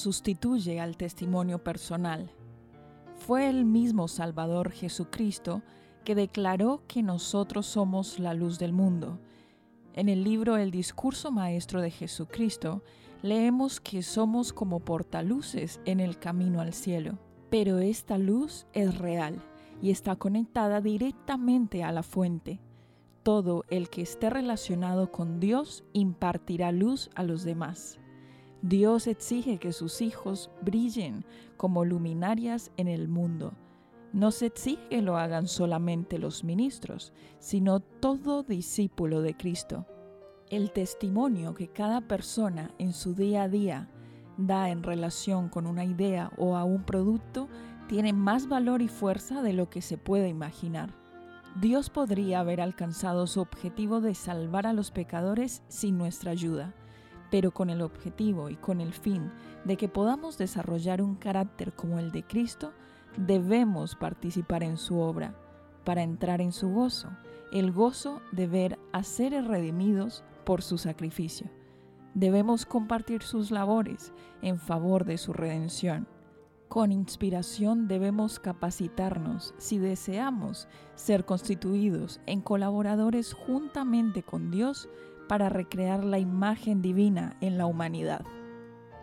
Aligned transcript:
Sustituye 0.00 0.80
al 0.80 0.96
testimonio 0.96 1.62
personal. 1.62 2.30
Fue 3.16 3.48
el 3.48 3.64
mismo 3.66 4.08
Salvador 4.08 4.72
Jesucristo 4.72 5.62
que 6.04 6.14
declaró 6.14 6.82
que 6.88 7.02
nosotros 7.02 7.66
somos 7.66 8.18
la 8.18 8.32
luz 8.32 8.58
del 8.58 8.72
mundo. 8.72 9.20
En 9.92 10.08
el 10.08 10.24
libro 10.24 10.56
El 10.56 10.70
discurso 10.70 11.30
maestro 11.30 11.82
de 11.82 11.90
Jesucristo 11.90 12.82
leemos 13.22 13.80
que 13.80 14.02
somos 14.02 14.52
como 14.54 14.80
portaluces 14.80 15.80
en 15.84 16.00
el 16.00 16.18
camino 16.18 16.60
al 16.60 16.72
cielo. 16.72 17.18
Pero 17.50 17.78
esta 17.78 18.16
luz 18.16 18.66
es 18.72 18.96
real 18.96 19.42
y 19.82 19.90
está 19.90 20.16
conectada 20.16 20.80
directamente 20.80 21.84
a 21.84 21.92
la 21.92 22.02
fuente. 22.02 22.60
Todo 23.22 23.64
el 23.68 23.90
que 23.90 24.00
esté 24.00 24.30
relacionado 24.30 25.12
con 25.12 25.40
Dios 25.40 25.84
impartirá 25.92 26.72
luz 26.72 27.10
a 27.14 27.22
los 27.22 27.44
demás. 27.44 28.00
Dios 28.62 29.06
exige 29.06 29.56
que 29.56 29.72
sus 29.72 30.02
hijos 30.02 30.50
brillen 30.60 31.24
como 31.56 31.86
luminarias 31.86 32.70
en 32.76 32.88
el 32.88 33.08
mundo. 33.08 33.54
No 34.12 34.32
se 34.32 34.46
exige 34.46 34.86
que 34.90 35.00
lo 35.00 35.16
hagan 35.16 35.48
solamente 35.48 36.18
los 36.18 36.44
ministros, 36.44 37.14
sino 37.38 37.80
todo 37.80 38.42
discípulo 38.42 39.22
de 39.22 39.34
Cristo. 39.34 39.86
El 40.50 40.72
testimonio 40.72 41.54
que 41.54 41.68
cada 41.68 42.02
persona 42.02 42.74
en 42.78 42.92
su 42.92 43.14
día 43.14 43.44
a 43.44 43.48
día 43.48 43.88
da 44.36 44.68
en 44.68 44.82
relación 44.82 45.48
con 45.48 45.66
una 45.66 45.84
idea 45.84 46.30
o 46.36 46.56
a 46.56 46.64
un 46.64 46.82
producto 46.82 47.48
tiene 47.88 48.12
más 48.12 48.46
valor 48.46 48.82
y 48.82 48.88
fuerza 48.88 49.40
de 49.40 49.54
lo 49.54 49.70
que 49.70 49.80
se 49.80 49.96
puede 49.96 50.28
imaginar. 50.28 50.94
Dios 51.60 51.88
podría 51.88 52.40
haber 52.40 52.60
alcanzado 52.60 53.26
su 53.26 53.40
objetivo 53.40 54.02
de 54.02 54.14
salvar 54.14 54.66
a 54.66 54.74
los 54.74 54.90
pecadores 54.90 55.62
sin 55.68 55.96
nuestra 55.96 56.32
ayuda 56.32 56.74
pero 57.30 57.52
con 57.52 57.70
el 57.70 57.82
objetivo 57.82 58.50
y 58.50 58.56
con 58.56 58.80
el 58.80 58.92
fin 58.92 59.30
de 59.64 59.76
que 59.76 59.88
podamos 59.88 60.36
desarrollar 60.38 61.00
un 61.02 61.14
carácter 61.14 61.72
como 61.72 61.98
el 61.98 62.10
de 62.12 62.24
Cristo, 62.24 62.72
debemos 63.16 63.94
participar 63.96 64.62
en 64.62 64.76
su 64.76 64.98
obra 64.98 65.34
para 65.84 66.02
entrar 66.02 66.40
en 66.40 66.52
su 66.52 66.68
gozo, 66.70 67.08
el 67.52 67.72
gozo 67.72 68.20
de 68.32 68.46
ver 68.46 68.78
a 68.92 69.02
seres 69.02 69.46
redimidos 69.46 70.24
por 70.44 70.62
su 70.62 70.78
sacrificio. 70.78 71.48
Debemos 72.14 72.66
compartir 72.66 73.22
sus 73.22 73.50
labores 73.50 74.12
en 74.42 74.58
favor 74.58 75.04
de 75.04 75.16
su 75.16 75.32
redención. 75.32 76.08
Con 76.68 76.92
inspiración 76.92 77.88
debemos 77.88 78.38
capacitarnos 78.38 79.54
si 79.58 79.78
deseamos 79.78 80.68
ser 80.94 81.24
constituidos 81.24 82.20
en 82.26 82.40
colaboradores 82.40 83.32
juntamente 83.32 84.22
con 84.22 84.50
Dios 84.50 84.88
para 85.30 85.48
recrear 85.48 86.02
la 86.02 86.18
imagen 86.18 86.82
divina 86.82 87.36
en 87.40 87.56
la 87.56 87.66
humanidad. 87.66 88.26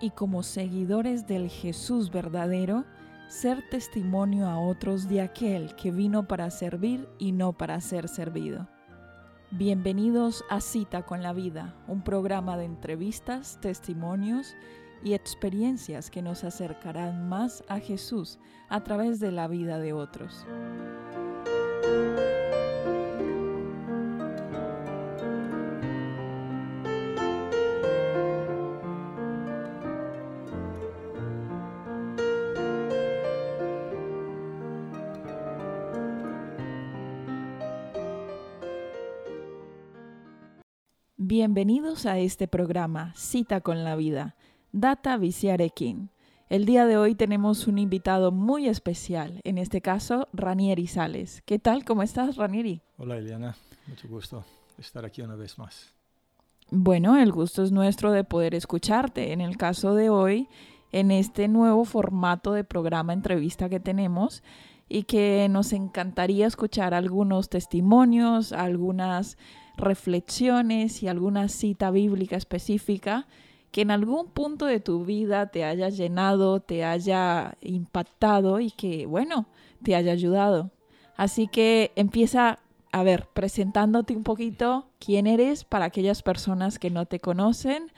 Y 0.01 0.09
como 0.09 0.43
seguidores 0.43 1.25
del 1.25 1.49
Jesús 1.49 2.11
verdadero, 2.11 2.83
ser 3.29 3.63
testimonio 3.69 4.45
a 4.49 4.59
otros 4.59 5.07
de 5.07 5.21
aquel 5.21 5.73
que 5.77 5.89
vino 5.89 6.27
para 6.27 6.51
servir 6.51 7.07
y 7.17 7.31
no 7.31 7.53
para 7.53 7.79
ser 7.79 8.09
servido. 8.09 8.67
Bienvenidos 9.51 10.43
a 10.49 10.59
Cita 10.59 11.03
con 11.03 11.23
la 11.23 11.31
Vida, 11.31 11.73
un 11.87 12.01
programa 12.01 12.57
de 12.57 12.65
entrevistas, 12.65 13.57
testimonios 13.61 14.53
y 15.05 15.13
experiencias 15.13 16.11
que 16.11 16.21
nos 16.21 16.43
acercarán 16.43 17.29
más 17.29 17.63
a 17.69 17.79
Jesús 17.79 18.37
a 18.67 18.83
través 18.83 19.21
de 19.21 19.31
la 19.31 19.47
vida 19.47 19.79
de 19.79 19.93
otros. 19.93 20.45
Bienvenidos 41.47 42.05
a 42.05 42.19
este 42.19 42.45
programa, 42.45 43.13
Cita 43.15 43.61
con 43.61 43.85
la 43.85 43.95
Vida, 43.95 44.35
Data 44.73 45.15
Viciarekin. 45.15 46.09
El 46.49 46.65
día 46.65 46.85
de 46.85 46.97
hoy 46.97 47.15
tenemos 47.15 47.67
un 47.67 47.77
invitado 47.77 48.33
muy 48.33 48.67
especial, 48.67 49.39
en 49.45 49.57
este 49.57 49.79
caso 49.79 50.27
Ranieri 50.33 50.87
Sales. 50.87 51.41
¿Qué 51.45 51.57
tal? 51.57 51.85
¿Cómo 51.85 52.03
estás, 52.03 52.35
Ranieri? 52.35 52.81
Hola, 52.97 53.17
Eliana. 53.17 53.55
Mucho 53.87 54.09
gusto 54.09 54.43
estar 54.77 55.05
aquí 55.05 55.21
una 55.21 55.37
vez 55.37 55.57
más. 55.57 55.93
Bueno, 56.69 57.17
el 57.17 57.31
gusto 57.31 57.63
es 57.63 57.71
nuestro 57.71 58.11
de 58.11 58.25
poder 58.25 58.53
escucharte. 58.53 59.31
En 59.31 59.39
el 59.39 59.55
caso 59.55 59.95
de 59.95 60.09
hoy, 60.09 60.49
en 60.91 61.11
este 61.11 61.47
nuevo 61.47 61.85
formato 61.85 62.51
de 62.51 62.65
programa 62.65 63.13
entrevista 63.13 63.69
que 63.69 63.79
tenemos 63.79 64.43
y 64.89 65.03
que 65.03 65.47
nos 65.49 65.71
encantaría 65.71 66.45
escuchar 66.45 66.93
algunos 66.93 67.47
testimonios, 67.47 68.51
algunas 68.51 69.37
reflexiones 69.77 71.03
y 71.03 71.07
alguna 71.07 71.47
cita 71.47 71.91
bíblica 71.91 72.35
específica 72.35 73.27
que 73.71 73.81
en 73.81 73.91
algún 73.91 74.31
punto 74.31 74.65
de 74.65 74.79
tu 74.79 75.05
vida 75.05 75.47
te 75.47 75.63
haya 75.63 75.89
llenado, 75.89 76.59
te 76.61 76.83
haya 76.83 77.57
impactado 77.61 78.59
y 78.59 78.71
que, 78.71 79.05
bueno, 79.05 79.47
te 79.83 79.95
haya 79.95 80.11
ayudado. 80.11 80.71
Así 81.15 81.47
que 81.47 81.91
empieza, 81.95 82.59
a 82.91 83.03
ver, 83.03 83.27
presentándote 83.33 84.15
un 84.15 84.23
poquito 84.23 84.89
quién 84.99 85.27
eres 85.27 85.63
para 85.63 85.85
aquellas 85.85 86.23
personas 86.23 86.79
que 86.79 86.89
no 86.89 87.05
te 87.05 87.19
conocen 87.19 87.91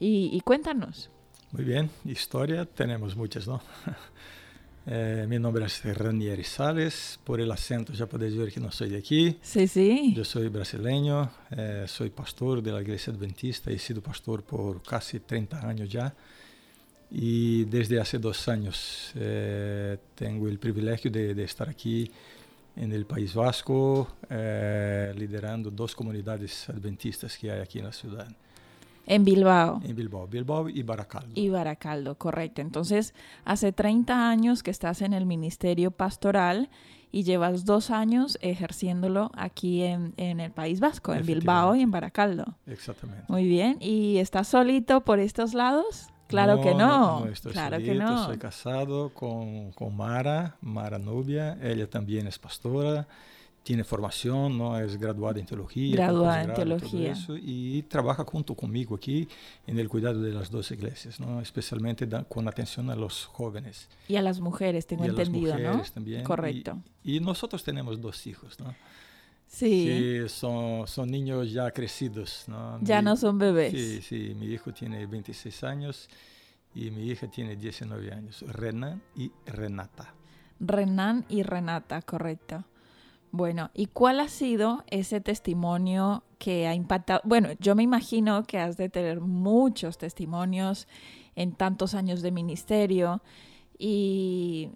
y, 0.00 0.40
cuéntanos. 0.42 1.10
Muy 1.50 1.64
bien, 1.64 1.90
historia 2.04 2.66
tenemos 2.66 3.16
muchas, 3.16 3.48
¿no? 3.48 3.60
Eh, 4.90 5.26
mi 5.28 5.38
nombre 5.38 5.66
es 5.66 5.84
Ranieri 5.84 6.44
Sales, 6.44 7.20
por 7.22 7.42
el 7.42 7.52
acento 7.52 7.92
ya 7.92 8.06
podéis 8.06 8.34
ver 8.34 8.50
que 8.50 8.58
no 8.58 8.72
soy 8.72 8.88
de 8.88 8.96
aquí. 8.96 9.36
Sí, 9.42 9.68
sí. 9.68 10.14
Yo 10.16 10.24
soy 10.24 10.48
brasileño, 10.48 11.30
eh, 11.50 11.84
soy 11.86 12.08
pastor 12.08 12.62
de 12.62 12.72
la 12.72 12.80
iglesia 12.80 13.12
adventista, 13.12 13.70
he 13.70 13.78
sido 13.78 14.00
pastor 14.00 14.42
por 14.42 14.82
casi 14.82 15.20
30 15.20 15.68
años 15.68 15.90
ya. 15.90 16.14
Y 17.10 17.64
desde 17.66 18.00
hace 18.00 18.18
dos 18.18 18.48
años 18.48 19.12
eh, 19.14 19.98
tengo 20.14 20.48
el 20.48 20.58
privilegio 20.58 21.10
de, 21.10 21.34
de, 21.34 21.44
estar 21.44 21.68
aquí 21.68 22.10
en 22.74 22.90
el 22.90 23.04
País 23.04 23.34
Vasco, 23.34 24.16
eh, 24.30 25.12
liderando 25.14 25.70
dos 25.70 25.94
comunidades 25.94 26.66
adventistas 26.70 27.36
que 27.36 27.50
hay 27.50 27.60
aquí 27.60 27.80
en 27.80 27.84
la 27.84 27.92
ciudad. 27.92 28.28
En 29.08 29.24
Bilbao. 29.24 29.80
En 29.82 29.96
Bilbao, 29.96 30.28
Bilbao 30.28 30.68
y 30.68 30.82
Baracaldo. 30.82 31.32
Y 31.34 31.48
Baracaldo, 31.48 32.16
correcto. 32.16 32.60
Entonces, 32.60 33.14
hace 33.44 33.72
30 33.72 34.28
años 34.28 34.62
que 34.62 34.70
estás 34.70 35.00
en 35.00 35.14
el 35.14 35.24
Ministerio 35.24 35.90
Pastoral 35.90 36.68
y 37.10 37.22
llevas 37.22 37.64
dos 37.64 37.90
años 37.90 38.38
ejerciéndolo 38.42 39.30
aquí 39.34 39.82
en, 39.82 40.12
en 40.18 40.40
el 40.40 40.50
País 40.50 40.78
Vasco, 40.80 41.14
en 41.14 41.24
Bilbao 41.24 41.74
y 41.74 41.80
en 41.80 41.90
Baracaldo. 41.90 42.54
Exactamente. 42.66 43.24
Muy 43.28 43.48
bien. 43.48 43.78
¿Y 43.80 44.18
estás 44.18 44.48
solito 44.48 45.00
por 45.00 45.18
estos 45.20 45.54
lados? 45.54 46.08
Claro 46.28 46.60
que 46.60 46.74
no. 46.74 47.26
estoy 47.26 47.52
claro 47.52 47.76
solito, 47.76 47.92
que 47.92 47.98
no. 47.98 48.26
Soy 48.26 48.36
casado 48.36 49.14
con, 49.14 49.72
con 49.72 49.96
Mara, 49.96 50.56
Mara 50.60 50.98
Nubia. 50.98 51.58
Ella 51.62 51.88
también 51.88 52.26
es 52.26 52.38
pastora, 52.38 53.08
tiene 53.68 53.84
formación, 53.84 54.56
¿no? 54.56 54.78
es 54.78 54.96
graduada 54.96 55.38
en 55.38 55.44
teología. 55.44 55.94
Graduada 55.94 56.42
en 56.42 56.54
teología. 56.54 57.12
eso, 57.12 57.36
y 57.36 57.82
trabaja 57.82 58.24
junto 58.24 58.54
conmigo 58.54 58.94
aquí 58.94 59.28
en 59.66 59.78
el 59.78 59.90
cuidado 59.90 60.22
de 60.22 60.32
las 60.32 60.50
dos 60.50 60.70
iglesias, 60.70 61.20
¿no? 61.20 61.42
especialmente 61.42 62.06
da- 62.06 62.24
con 62.24 62.48
atención 62.48 62.88
a 62.88 62.96
los 62.96 63.26
jóvenes. 63.26 63.90
Y 64.08 64.16
a 64.16 64.22
las 64.22 64.40
mujeres, 64.40 64.86
tengo 64.86 65.04
y 65.04 65.08
a 65.08 65.12
las 65.12 65.26
entendido, 65.28 65.52
¿no? 65.58 65.68
mujeres 65.68 65.92
también. 65.92 66.20
Y- 66.22 66.24
Correcto. 66.24 66.78
Y, 67.04 67.20
nosotros 67.20 67.62
tenemos 67.62 68.00
dos 68.00 68.26
hijos, 68.26 68.58
¿no? 68.58 68.74
Sí, 69.46 69.84
que 69.84 70.28
son, 70.30 70.86
son 70.88 71.10
niños 71.10 71.52
ya 71.52 71.70
crecidos. 71.70 72.44
¿no? 72.48 72.78
ya 72.80 73.00
Mi- 73.00 73.04
no 73.04 73.16
son 73.16 73.36
bebés. 73.36 73.72
Sí, 73.72 74.00
sí, 74.00 74.34
mi 74.34 74.46
hijo 74.46 74.72
tiene 74.72 75.04
26 75.04 75.62
años 75.64 76.08
y 76.74 76.90
mi 76.90 77.06
hija 77.10 77.26
tiene 77.30 77.54
19 77.54 78.12
años, 78.14 78.42
Renan 78.48 79.02
y 79.14 79.30
Renata. 79.44 80.14
Renan 80.58 81.26
y 81.28 81.42
Renata, 81.42 82.00
correcto. 82.00 82.64
Bueno, 83.30 83.70
¿y 83.74 83.86
cuál 83.86 84.20
ha 84.20 84.28
sido 84.28 84.84
ese 84.88 85.20
testimonio 85.20 86.24
que 86.38 86.66
ha 86.66 86.74
impactado? 86.74 87.20
Bueno, 87.24 87.50
yo 87.60 87.74
me 87.74 87.82
imagino 87.82 88.44
que 88.44 88.58
has 88.58 88.76
de 88.76 88.88
tener 88.88 89.20
muchos 89.20 89.98
testimonios 89.98 90.88
en 91.36 91.52
tantos 91.52 91.94
años 91.94 92.22
de 92.22 92.32
ministerio 92.32 93.22
y, 93.78 94.70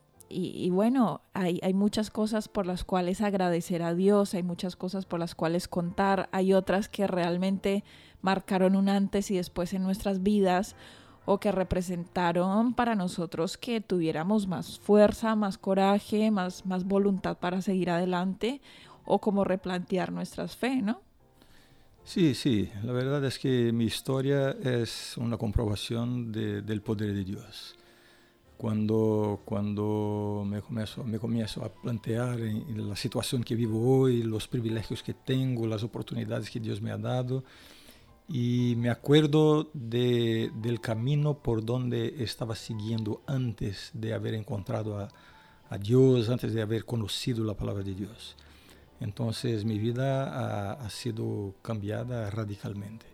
bueno, 0.70 1.22
hay, 1.32 1.60
hay 1.62 1.74
muchas 1.74 2.10
cosas 2.10 2.48
por 2.48 2.66
las 2.66 2.84
cuales 2.84 3.20
agradecer 3.20 3.82
a 3.82 3.94
Dios, 3.94 4.34
hay 4.34 4.42
muchas 4.42 4.76
cosas 4.76 5.06
por 5.06 5.18
las 5.18 5.34
cuales 5.34 5.66
contar, 5.66 6.28
hay 6.30 6.52
otras 6.52 6.88
que 6.88 7.06
realmente 7.06 7.84
marcaron 8.20 8.76
un 8.76 8.88
antes 8.88 9.30
y 9.30 9.36
después 9.36 9.72
en 9.74 9.82
nuestras 9.82 10.22
vidas 10.22 10.76
o 11.24 11.38
que 11.40 11.52
representaron 11.52 12.74
para 12.74 12.94
nosotros 12.94 13.56
que 13.56 13.80
tuviéramos 13.80 14.46
más 14.46 14.78
fuerza, 14.78 15.36
más 15.36 15.58
coraje, 15.58 16.30
más, 16.30 16.66
más 16.66 16.84
voluntad 16.84 17.38
para 17.38 17.62
seguir 17.62 17.90
adelante 17.90 18.60
o 19.04 19.20
como 19.20 19.44
replantear 19.44 20.12
nuestras 20.12 20.56
fe, 20.56 20.82
¿no? 20.82 21.00
Sí, 22.04 22.34
sí, 22.34 22.68
la 22.82 22.92
verdad 22.92 23.24
es 23.24 23.38
que 23.38 23.72
mi 23.72 23.84
historia 23.84 24.50
es 24.62 25.16
una 25.16 25.36
comprobación 25.38 26.32
de- 26.32 26.62
del 26.62 26.82
poder 26.82 27.14
de 27.14 27.24
Dios. 27.24 27.76
Cuando, 28.58 29.42
cuando 29.44 30.44
me, 30.46 30.62
comienzo, 30.62 31.04
me 31.04 31.18
comienzo 31.18 31.64
a 31.64 31.70
plantear 31.70 32.38
la 32.40 32.96
situación 32.96 33.44
que 33.44 33.56
vivo 33.56 34.00
hoy, 34.00 34.22
los 34.22 34.48
privilegios 34.48 35.02
que 35.02 35.14
tengo, 35.14 35.66
las 35.66 35.82
oportunidades 35.84 36.50
que 36.50 36.60
Dios 36.60 36.80
me 36.82 36.92
ha 36.92 36.98
dado, 36.98 37.44
y 38.32 38.74
me 38.78 38.90
acuerdo 38.90 39.70
de, 39.74 40.50
del 40.56 40.80
camino 40.80 41.38
por 41.42 41.64
donde 41.64 42.24
estaba 42.24 42.56
siguiendo 42.56 43.22
antes 43.26 43.90
de 43.92 44.14
haber 44.14 44.34
encontrado 44.34 44.98
a, 44.98 45.08
a 45.68 45.78
Dios, 45.78 46.30
antes 46.30 46.54
de 46.54 46.62
haber 46.62 46.84
conocido 46.86 47.44
la 47.44 47.54
palabra 47.54 47.84
de 47.84 47.94
Dios. 47.94 48.36
Entonces 49.00 49.64
mi 49.66 49.78
vida 49.78 50.24
ha, 50.32 50.72
ha 50.74 50.90
sido 50.90 51.54
cambiada 51.62 52.30
radicalmente. 52.30 53.06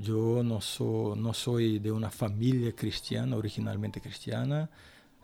Yo 0.00 0.42
no, 0.44 0.60
so- 0.60 1.14
no 1.16 1.32
soy 1.34 1.78
de 1.78 1.90
una 1.90 2.10
familia 2.10 2.72
cristiana, 2.76 3.36
originalmente 3.36 4.00
cristiana, 4.00 4.70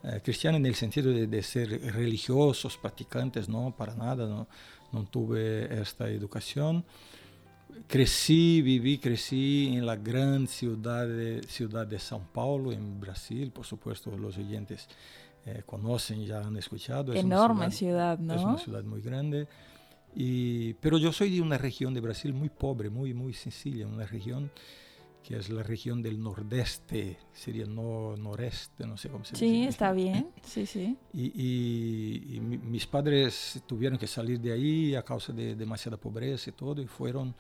eh, 0.02 0.20
cristiana 0.24 0.56
en 0.56 0.66
el 0.66 0.74
sentido 0.74 1.12
de, 1.12 1.26
de 1.26 1.42
ser 1.42 1.68
religiosos, 1.94 2.78
practicantes, 2.78 3.48
no, 3.48 3.74
para 3.76 3.94
nada, 3.94 4.26
no, 4.26 4.48
no 4.92 5.04
tuve 5.04 5.80
esta 5.80 6.08
educación. 6.08 6.84
Crecí, 7.86 8.62
viví, 8.62 8.98
crecí 8.98 9.74
en 9.76 9.84
la 9.86 9.96
gran 9.96 10.46
ciudad 10.48 11.06
de, 11.06 11.42
ciudad 11.48 11.86
de 11.86 11.98
São 11.98 12.20
Paulo, 12.32 12.72
en 12.72 12.98
Brasil, 13.00 13.50
por 13.52 13.66
supuesto 13.66 14.16
los 14.16 14.38
oyentes 14.38 14.88
eh, 15.46 15.62
conocen, 15.66 16.24
ya 16.24 16.40
han 16.40 16.56
escuchado. 16.56 17.12
es 17.12 17.20
Enorme 17.20 17.70
ciudad- 17.70 18.16
ciudad, 18.16 18.36
es 18.36 18.42
¿no? 18.42 18.48
una 18.50 18.58
ciudad 18.58 18.84
muy 18.84 19.00
grande. 19.02 19.46
Y, 20.16 20.74
pero 20.74 20.96
yo 20.98 21.12
soy 21.12 21.30
de 21.34 21.40
una 21.42 21.58
región 21.58 21.92
de 21.92 22.00
Brasil 22.00 22.32
muy 22.32 22.48
pobre, 22.48 22.88
muy, 22.88 23.12
muy 23.12 23.34
sencilla, 23.34 23.86
una 23.86 24.06
región 24.06 24.50
que 25.26 25.38
es 25.38 25.48
la 25.48 25.62
región 25.62 26.02
del 26.02 26.22
nordeste, 26.22 27.16
sería 27.32 27.64
no, 27.64 28.14
noreste, 28.16 28.86
no 28.86 28.96
sé 28.98 29.08
cómo 29.08 29.24
se 29.24 29.34
Sí, 29.36 29.50
dice. 29.50 29.68
está 29.70 29.90
bien, 29.92 30.28
sí, 30.42 30.66
sí. 30.66 30.96
Y, 31.14 31.32
y- 31.34 32.36
y 32.36 32.40
mi- 32.40 32.58
mis 32.58 32.86
padres 32.86 33.62
tuvieron 33.66 33.98
que 33.98 34.06
salir 34.06 34.38
de 34.38 34.52
ahí 34.52 34.94
a 34.94 35.02
causa 35.02 35.32
de 35.32 35.56
demasiada 35.56 35.96
pobreza 35.96 36.50
y 36.50 36.52
todo, 36.52 36.80
y 36.82 36.86
fueron 36.86 37.34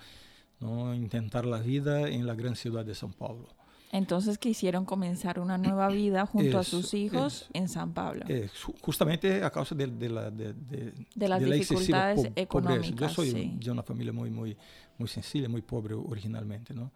¿no? 0.60 0.90
a 0.92 0.96
intentar 0.96 1.44
la 1.44 1.58
vida 1.58 2.08
en 2.08 2.26
la 2.26 2.34
gran 2.34 2.56
ciudad 2.56 2.84
de 2.86 2.94
São 2.94 3.12
Paulo. 3.12 3.48
Entonces 3.92 4.38
quisieron 4.38 4.84
comenzar 4.86 5.38
una 5.38 5.56
nueva 5.58 5.86
vida 5.88 6.26
junto 6.26 6.58
a 6.58 6.62
Eso, 6.62 6.80
sus 6.80 6.94
hijos 6.94 7.42
eso. 7.42 7.50
en 7.52 7.68
San 7.68 7.92
Pablo. 7.92 8.24
Eh, 8.28 8.48
ju- 8.48 8.74
justamente 8.80 9.44
a 9.44 9.50
causa 9.50 9.74
de, 9.74 9.86
de 9.86 10.08
la, 10.08 10.30
de, 10.30 10.52
de- 10.54 11.28
las 11.28 11.40
de 11.40 11.46
la 11.46 11.54
dificultades 11.56 12.16
po- 12.16 12.22
pobreza. 12.22 12.40
económicas, 12.40 13.10
Yo 13.10 13.14
soy 13.14 13.30
sí. 13.30 13.56
de 13.62 13.70
una 13.70 13.82
familia 13.84 14.12
muy, 14.12 14.30
muy, 14.30 14.56
muy 14.98 15.06
sencilla, 15.08 15.48
muy 15.48 15.62
pobre 15.62 15.94
originalmente, 15.94 16.72
¿no? 16.74 16.90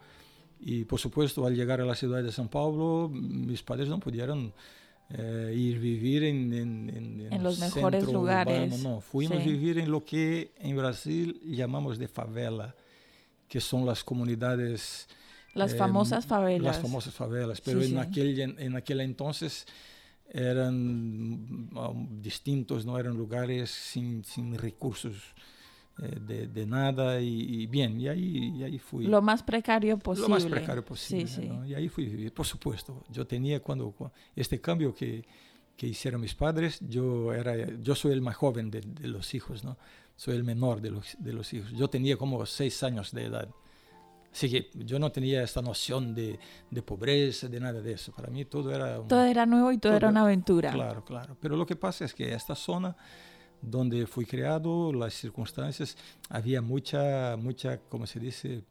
Y 0.60 0.84
por 0.84 0.98
supuesto, 0.98 1.46
al 1.46 1.54
llegar 1.54 1.80
a 1.80 1.84
la 1.84 1.94
ciudad 1.94 2.22
de 2.22 2.30
São 2.30 2.48
Paulo, 2.48 3.08
mis 3.12 3.62
padres 3.62 3.88
no 3.88 3.98
pudieron 4.00 4.52
eh, 5.10 5.54
ir 5.56 5.78
vivir 5.78 6.24
en, 6.24 6.52
en, 6.52 6.90
en- 6.90 7.32
En 7.32 7.42
los 7.42 7.58
mejores 7.60 8.04
lugares, 8.04 8.72
urbano, 8.72 8.96
no, 8.96 9.00
fuimos 9.00 9.38
a 9.38 9.42
sí. 9.42 9.50
vivir 9.50 9.78
en 9.78 9.90
lo 9.90 10.04
que 10.04 10.52
en 10.58 10.76
Brasil 10.76 11.40
llamamos 11.44 11.96
de 11.98 12.08
favela, 12.08 12.74
que 13.48 13.60
son 13.60 13.86
las 13.86 14.02
comunidades 14.04 15.08
Las 15.54 15.72
eh, 15.72 15.76
famosas 15.76 16.26
favelas. 16.26 16.62
las 16.76 16.78
famosas 16.82 17.14
favelas, 17.14 17.60
pero 17.62 17.80
Sí, 17.80 17.86
en, 17.86 17.92
sí. 17.92 17.98
Aquel, 17.98 18.40
en, 18.58 18.76
aquel 18.76 19.00
entonces 19.00 19.64
eran 20.30 20.74
um, 21.74 22.20
distintos, 22.20 22.84
no 22.84 22.98
eran 22.98 23.16
lugares 23.16 23.70
sin, 23.70 24.24
sin 24.24 24.58
recursos 24.58 25.14
de, 25.98 26.46
de 26.46 26.66
nada 26.66 27.20
y, 27.20 27.28
y 27.62 27.66
bien, 27.66 28.00
y 28.00 28.08
ahí, 28.08 28.52
y 28.56 28.62
ahí 28.62 28.78
fui. 28.78 29.06
Lo 29.06 29.20
más 29.20 29.42
precario 29.42 29.98
posible. 29.98 30.28
Lo 30.28 30.34
más 30.34 30.44
precario 30.46 30.84
posible. 30.84 31.26
Sí, 31.26 31.42
sí. 31.42 31.48
¿no? 31.48 31.66
Y 31.66 31.74
ahí 31.74 31.88
fui 31.88 32.06
vivir. 32.06 32.32
Por 32.32 32.46
supuesto, 32.46 33.04
yo 33.10 33.26
tenía 33.26 33.60
cuando, 33.60 33.90
cu- 33.90 34.10
este 34.36 34.60
cambio 34.60 34.94
que, 34.94 35.24
que 35.76 35.86
hicieron 35.86 36.20
mis 36.20 36.34
padres, 36.34 36.78
yo, 36.88 37.32
era, 37.34 37.54
yo 37.80 37.94
soy 37.94 38.12
el 38.12 38.20
más 38.20 38.36
joven 38.36 38.70
de, 38.70 38.80
de 38.80 39.08
los 39.08 39.34
hijos, 39.34 39.64
¿no? 39.64 39.76
Soy 40.16 40.34
el 40.36 40.44
menor 40.44 40.80
de 40.80 40.90
los, 40.90 41.16
de 41.18 41.32
los 41.32 41.52
hijos. 41.52 41.70
Yo 41.72 41.88
tenía 41.88 42.16
como 42.16 42.44
seis 42.46 42.82
años 42.82 43.12
de 43.12 43.24
edad. 43.26 43.48
Así 44.32 44.50
que 44.50 44.70
yo 44.74 44.98
no 44.98 45.10
tenía 45.10 45.42
esta 45.42 45.62
noción 45.62 46.14
de, 46.14 46.38
de 46.70 46.82
pobreza, 46.82 47.48
de 47.48 47.58
nada 47.60 47.80
de 47.80 47.92
eso. 47.92 48.12
Para 48.12 48.28
mí 48.28 48.44
todo 48.44 48.72
era... 48.74 49.00
un- 49.00 49.08
Todo 49.08 49.24
era 49.24 49.46
nuevo 49.46 49.72
y 49.72 49.78
todo, 49.78 49.94
era 49.94 50.08
una 50.10 50.22
aventura. 50.22 50.70
Claro, 50.70 51.04
claro. 51.04 51.36
Pero 51.40 51.56
lo 51.56 51.64
que 51.66 51.76
pasa 51.76 52.04
es 52.04 52.12
que 52.14 52.32
esta 52.34 52.54
zona 52.54 52.94
donde 53.62 54.06
fui 54.06 54.24
criado, 54.24 54.92
las 54.92 55.14
circunstancias, 55.14 55.96
había 56.28 56.60
mucha, 56.62 57.36
mucha, 57.36 57.78
¿cómo 57.88 58.06
se 58.06 58.20
dice? 58.20 58.64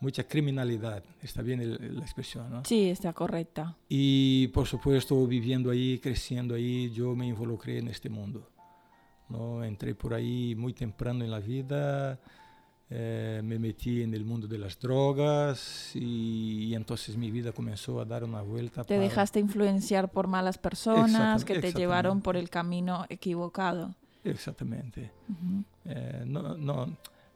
Mucha 0.00 0.24
criminalidad. 0.24 1.02
Está 1.22 1.42
bien 1.42 1.60
el- 1.60 1.96
la 1.96 2.02
expresión, 2.02 2.50
¿no? 2.50 2.64
Sí, 2.64 2.88
está 2.88 3.12
correcta. 3.12 3.76
Y 3.88 4.48
por 4.48 4.66
supuesto, 4.66 5.26
viviendo 5.26 5.70
ahí, 5.70 5.98
creciendo 5.98 6.54
ahí, 6.54 6.90
yo 6.90 7.14
me 7.14 7.26
involucré 7.26 7.78
en 7.78 7.88
este 7.88 8.08
mundo. 8.08 8.48
¿no? 9.28 9.62
Entré 9.62 9.94
por 9.94 10.12
ahí 10.14 10.54
muy 10.56 10.72
temprano 10.72 11.22
en 11.24 11.30
la 11.30 11.38
vida, 11.38 12.18
eh, 12.88 13.40
me 13.44 13.60
metí 13.60 14.02
en 14.02 14.12
el 14.12 14.24
mundo 14.24 14.48
de 14.48 14.58
las 14.58 14.76
drogas 14.80 15.92
y, 15.94 16.64
y 16.64 16.74
entonces 16.74 17.16
mi 17.16 17.30
vida 17.30 17.52
comenzó 17.52 18.00
a 18.00 18.04
dar 18.04 18.24
una 18.24 18.42
vuelta. 18.42 18.82
Te 18.82 18.94
para- 18.96 19.00
dejaste 19.08 19.38
influenciar 19.38 20.10
por 20.10 20.26
malas 20.26 20.58
personas 20.58 21.44
que 21.44 21.60
te 21.60 21.72
llevaron 21.72 22.22
por 22.22 22.36
el 22.36 22.50
camino 22.50 23.06
equivocado. 23.08 23.94
Exactamente. 24.24 25.10
Ujú. 25.28 25.64
Eh, 25.86 26.24
no, 26.26 26.42
no, 26.56 26.86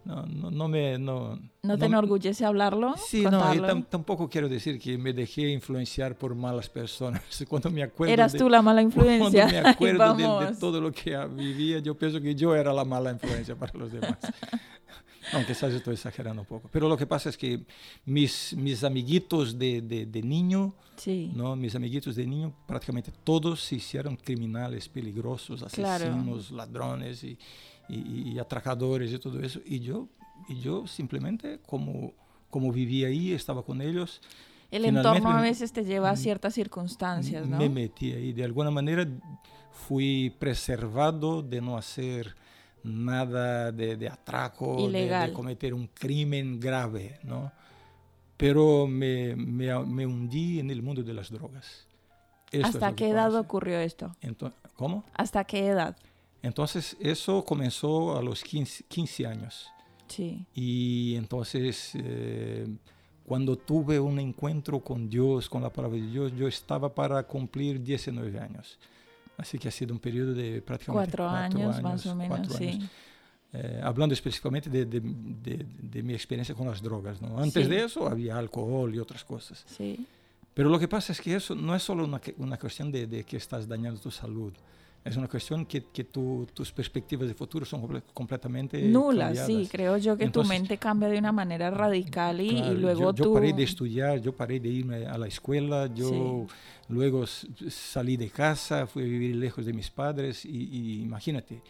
no, 0.04 0.22
no, 0.26 0.50
no 0.50 0.68
me... 0.68 0.98
No, 0.98 1.38
¿No 1.62 1.78
te 1.78 1.86
enorgullece 1.86 2.44
hablarlo? 2.44 2.94
Sí, 2.98 3.22
no, 3.22 3.28
y 3.28 3.30
contarlo? 3.30 3.68
tam- 3.68 3.86
tampoco 3.88 4.28
quiero 4.28 4.48
decir 4.48 4.78
que 4.78 4.98
me 4.98 5.12
dejé 5.14 5.48
influenciar 5.48 6.16
por 6.16 6.34
malas 6.34 6.68
personas. 6.68 7.22
Cuando 7.48 7.70
me 7.70 7.82
acuerdo 7.82 8.12
Eras 8.12 8.32
de- 8.32 8.38
tú 8.38 8.48
la 8.50 8.60
mala 8.60 8.82
influencia. 8.82 9.46
Cuando 9.46 9.62
me 9.62 9.68
acuerdo 9.70 10.40
de- 10.40 10.46
de, 10.52 10.56
todo 10.58 10.80
lo 10.80 10.92
que 10.92 11.16
vivía, 11.28 11.78
yo 11.78 11.96
pienso 11.96 12.20
que 12.20 12.34
yo 12.34 12.54
era 12.54 12.72
la 12.72 12.84
mala 12.84 13.12
influencia 13.12 13.56
para 13.56 13.72
los 13.78 13.90
demás. 13.92 14.18
Aunque 15.32 15.52
quizás 15.54 15.72
estoy 15.72 15.94
exagerando 15.94 16.42
un 16.42 16.46
poco. 16.46 16.68
Pero 16.72 16.88
lo 16.88 16.96
que 16.96 17.06
pasa 17.06 17.28
es 17.30 17.36
que 17.38 17.64
mis, 18.04 18.54
mis 18.56 18.84
amiguitos 18.84 19.58
de, 19.58 19.80
de, 19.82 20.06
de 20.06 20.22
niño, 20.22 20.74
Sí. 20.96 21.32
¿no? 21.34 21.56
mis 21.56 21.74
amiguitos 21.74 22.14
de 22.14 22.26
niño, 22.26 22.52
prácticamente 22.66 23.10
todos 23.24 23.60
se 23.62 23.76
hicieron 23.76 24.16
criminales, 24.16 24.88
peligrosos, 24.88 25.64
Claro. 25.72 26.04
asesinos, 26.04 26.50
ladrones 26.50 27.24
y, 27.24 27.36
y- 27.88 28.32
y 28.32 28.38
atracadores 28.38 29.12
y 29.12 29.18
todo 29.18 29.40
eso. 29.40 29.60
Y 29.64 29.80
yo, 29.80 30.08
y 30.48 30.60
yo 30.60 30.86
simplemente, 30.86 31.58
como, 31.66 32.12
como 32.50 32.70
vivía 32.70 33.08
ahí, 33.08 33.32
estaba 33.32 33.64
con 33.64 33.80
ellos, 33.80 34.20
El 34.70 34.84
entorno 34.84 35.30
a 35.30 35.40
veces 35.40 35.72
te 35.72 35.84
lleva 35.84 36.10
a 36.10 36.14
mm, 36.14 36.16
ciertas 36.16 36.54
circunstancias, 36.54 37.46
¿no? 37.48 37.58
me 37.58 37.68
metí 37.68 38.12
ahí. 38.12 38.32
De 38.32 38.44
alguna 38.44 38.70
manera 38.70 39.06
fui 39.70 40.30
preservado 40.38 41.42
de 41.42 41.60
no 41.60 41.76
hacer 41.76 42.34
nada 42.84 43.72
de, 43.72 43.96
de 43.96 44.08
atraco, 44.08 44.88
de- 44.88 45.08
De, 45.08 45.32
cometer 45.32 45.74
un 45.74 45.88
crimen 45.88 46.60
grave, 46.60 47.18
¿no? 47.24 47.50
pero 48.36 48.86
me, 48.86 49.34
me, 49.36 49.78
me 49.84 50.06
hundí 50.06 50.58
en 50.60 50.70
el 50.70 50.82
mundo 50.82 51.02
de 51.02 51.14
las 51.14 51.30
drogas. 51.30 51.86
Esto 52.50 52.66
¿Hasta 52.66 52.94
qué 52.94 53.08
edad 53.08 53.34
ocurrió 53.36 53.78
esto? 53.78 54.14
Ento- 54.20 54.52
¿Cómo? 54.76 55.04
¿Hasta 55.14 55.44
qué 55.44 55.66
edad? 55.68 55.96
Entonces, 56.42 56.96
eso 57.00 57.44
comenzó 57.44 58.16
a 58.18 58.22
los 58.22 58.42
15, 58.42 58.84
15 58.88 59.26
años. 59.26 59.66
Sí. 60.08 60.44
Y 60.54 61.14
entonces, 61.16 61.92
eh, 61.94 62.66
cuando 63.24 63.56
tuve 63.56 63.98
un 63.98 64.18
encuentro 64.18 64.80
con 64.80 65.08
Dios, 65.08 65.48
con 65.48 65.62
la 65.62 65.70
palabra 65.72 65.96
de 65.98 66.06
Dios, 66.06 66.32
yo 66.36 66.46
estaba 66.46 66.94
para 66.94 67.22
cumplir 67.22 67.82
19 67.82 68.38
años. 68.38 68.78
Así 69.36 69.58
que 69.58 69.68
ha 69.68 69.70
sido 69.70 69.92
un 69.92 69.98
periodo 70.00 70.32
de 70.32 70.62
prácticamente 70.62 71.16
Cuatro, 71.16 71.28
años, 71.28 71.82
más 71.82 72.06
o 72.06 72.14
menos, 72.14 72.38
cuatro 72.38 72.56
sí. 72.56 72.68
años. 72.68 72.90
Eh, 73.52 73.80
hablando 73.82 74.12
específicamente 74.14 74.68
de, 74.68 74.84
de- 74.84 75.00
de- 75.00 75.66
de 75.82 76.02
mi 76.02 76.12
experiencia 76.12 76.54
con 76.54 76.66
las 76.68 76.82
drogas. 76.82 77.20
¿no? 77.22 77.38
Antes 77.38 77.64
Sí. 77.64 77.70
de 77.70 77.84
eso 77.84 78.06
había 78.08 78.36
alcohol 78.36 78.92
y 78.94 78.98
otras 78.98 79.24
cosas. 79.24 79.64
Sí. 79.66 80.06
Pero 80.54 80.68
lo 80.68 80.78
que 80.78 80.88
pasa 80.88 81.12
es 81.12 81.20
que 81.20 81.34
eso 81.34 81.54
no 81.54 81.74
es 81.74 81.82
solo 81.82 82.04
una, 82.04 82.20
una 82.38 82.56
cuestión 82.58 82.90
de, 82.92 83.06
de 83.06 83.24
que 83.24 83.36
estás 83.36 83.66
dañando 83.68 84.00
tu 84.00 84.10
salud. 84.10 84.52
Es 85.04 85.18
una 85.18 85.28
cuestión 85.28 85.66
que, 85.66 85.84
que 85.92 86.04
tu- 86.04 86.46
tus 86.54 86.72
perspectivas 86.72 87.28
de 87.28 87.34
futuro 87.34 87.66
son 87.66 87.82
comple- 87.82 88.02
completamente 88.14 88.80
Nulas, 88.80 89.44
sí. 89.44 89.68
Creo 89.70 89.98
yo 89.98 90.16
que 90.16 90.24
Entonces- 90.24 90.48
tu 90.50 90.58
mente 90.60 90.78
cambia 90.78 91.08
de 91.10 91.18
una 91.18 91.30
manera 91.30 91.70
radical 91.70 92.40
y, 92.40 92.48
y 92.48 92.56
Claro, 92.56 92.72
luego 92.74 93.00
yo, 93.00 93.14
yo 93.14 93.24
tú... 93.24 93.34
paré 93.34 93.52
de 93.52 93.62
estudiar, 93.64 94.18
yo 94.22 94.32
paré 94.34 94.58
de 94.60 94.68
irme 94.70 95.04
a 95.06 95.18
la 95.18 95.26
escuela, 95.26 95.90
yo 95.94 96.46
luego 96.88 97.24
s- 97.24 97.46
salí 97.68 98.16
de 98.16 98.30
casa, 98.30 98.86
fui 98.86 99.02
a 99.02 99.06
vivir 99.06 99.36
lejos 99.36 99.66
de 99.66 99.74
mis 99.74 99.90
padres 99.90 100.42
y, 100.46 100.48
y 100.48 101.02
imagínate, 101.02 101.60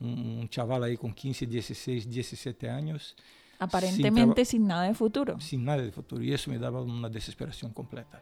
un, 0.00 0.08
un 0.40 0.48
chaval 0.48 0.82
ahí 0.82 0.96
con 0.96 1.12
15, 1.14 1.46
16, 1.46 2.10
17 2.10 2.68
años 2.68 3.14
aparentemente 3.60 4.44
sin 4.44 4.62
sin 4.62 4.66
nada 4.66 4.82
de 4.88 4.94
futuro. 4.94 5.38
sin 5.40 5.64
nada 5.64 5.82
de 5.82 5.92
futuro 5.92 6.20
y 6.24 6.32
eso 6.32 6.50
me 6.50 6.58
daba 6.58 6.82
una 6.82 7.08
desesperación 7.08 7.72
completa. 7.72 8.20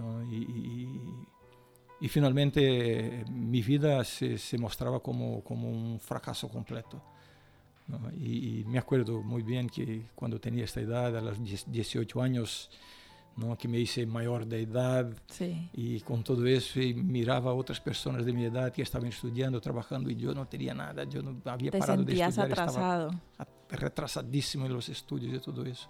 ¿no? 0.00 0.24
Y, 0.32 0.36
y- 0.36 1.28
y 2.00 2.08
finalmente 2.08 3.24
mi 3.30 3.62
vida 3.62 4.04
se, 4.04 4.38
se 4.38 4.56
mostraba 4.58 5.00
como, 5.00 5.42
como 5.42 5.68
un 5.70 5.98
fracaso 6.00 6.48
completo. 6.48 7.02
¿no? 7.88 7.98
Y, 8.20 8.60
y 8.60 8.64
me 8.64 8.78
acuerdo 8.78 9.22
muy 9.22 9.42
bien 9.42 9.68
que 9.68 10.08
cuando 10.14 10.38
tenía 10.40 10.64
esta 10.64 10.80
edad, 10.80 11.16
a 11.16 11.20
los 11.20 11.42
10 11.42 11.70
18 11.70 12.20
años, 12.22 12.70
¿no? 13.36 13.56
que 13.56 13.66
me 13.66 13.78
hice 13.78 14.04
mayor 14.06 14.46
de 14.46 14.62
edad 14.62 15.10
Sí. 15.28 15.70
y 15.72 16.00
con 16.00 16.22
todo 16.22 16.44
eso 16.46 16.80
y 16.80 16.92
miraba 16.94 17.50
a 17.50 17.54
otras 17.54 17.80
personas 17.80 18.24
de 18.26 18.32
mi 18.32 18.44
edad 18.44 18.72
que 18.72 18.82
estaban 18.82 19.08
estudiando, 19.08 19.60
trabajando 19.60 20.10
y 20.10 20.16
yo 20.16 20.34
no 20.34 20.46
tenía 20.46 20.74
nada, 20.74 21.04
yo 21.04 21.22
no 21.22 21.40
había 21.46 21.70
Te 21.70 21.78
parado 21.78 22.02
de 22.04 22.06
sentías 22.12 22.28
estudiar, 22.36 22.50
estaba 22.50 22.64
atrasado. 23.08 23.20
a- 23.38 23.48
retrasadísimo 23.70 24.66
en 24.66 24.72
los 24.72 24.88
estudios 24.88 25.34
y 25.34 25.38
todo 25.40 25.64
eso. 25.64 25.88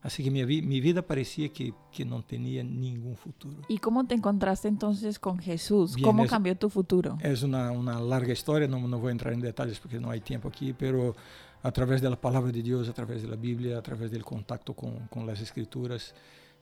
Así 0.00 0.22
que 0.22 0.30
mi, 0.30 0.44
mi 0.44 0.80
vida 0.80 1.02
parecía 1.02 1.48
que, 1.48 1.74
que 1.90 2.04
no 2.04 2.22
tenía 2.22 2.62
ningún 2.62 3.16
futuro. 3.16 3.62
¿Y 3.68 3.78
cómo 3.78 4.06
te 4.06 4.14
encontraste 4.14 4.68
entonces 4.68 5.18
con 5.18 5.38
Jesús? 5.38 5.94
Bien, 5.96 6.04
¿Cómo 6.06 6.24
es- 6.24 6.30
cambió 6.30 6.56
tu 6.56 6.70
futuro? 6.70 7.18
Es 7.20 7.42
una, 7.42 7.72
una 7.72 7.98
larga 8.00 8.32
historia, 8.32 8.68
no, 8.68 8.78
no 8.86 8.98
voy 8.98 9.08
a 9.08 9.12
entrar 9.12 9.32
en 9.34 9.40
detalles 9.40 9.80
porque 9.80 9.98
no 9.98 10.10
hay 10.10 10.20
tiempo 10.20 10.48
aquí, 10.48 10.72
pero 10.72 11.16
a 11.62 11.72
través 11.72 12.00
de 12.00 12.08
la 12.10 12.20
palabra 12.20 12.52
de 12.52 12.62
Dios, 12.62 12.88
a 12.88 12.92
través 12.94 13.22
de 13.22 13.28
la 13.28 13.34
Biblia, 13.36 13.76
a 13.78 13.82
través 13.82 14.10
del 14.12 14.24
contacto 14.24 14.72
con, 14.74 15.08
con 15.08 15.26
las 15.26 15.40
escrituras, 15.40 16.14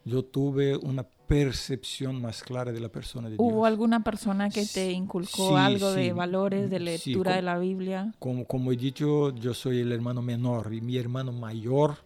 yo 0.05 0.25
tuve 0.25 0.75
una 0.77 1.03
percepción 1.03 2.21
más 2.23 2.43
clara 2.43 2.73
de 2.73 2.81
la 2.81 2.89
persona 2.89 3.29
de 3.29 3.37
Dios. 3.37 3.47
¿Hubo 3.47 3.67
alguna 3.67 4.03
persona 4.03 4.49
que 4.49 4.65
te 4.65 4.93
inculcó 4.93 5.49
Sí, 5.49 5.55
algo 5.55 5.91
de 5.93 6.05
sí. 6.07 6.13
valores, 6.13 6.71
de 6.71 6.79
Sí, 6.79 6.85
lectura 7.13 7.33
co- 7.33 7.37
de 7.37 7.43
la 7.43 7.59
Biblia? 7.59 8.15
Como, 8.19 8.47
como 8.47 8.73
he 8.73 8.77
dicho, 8.77 9.35
yo 9.35 9.53
soy 9.53 9.81
el 9.81 9.93
hermano 9.93 10.23
menor 10.23 10.73
y 10.73 10.81
mi 10.81 10.97
hermano 10.97 11.33
mayor, 11.33 11.97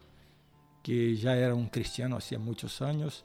que 0.83 1.15
ya 1.17 1.37
era 1.37 1.55
un 1.55 1.69
cristiano 1.69 2.17
hacía 2.17 2.39
muchos 2.39 2.81
años, 2.83 3.25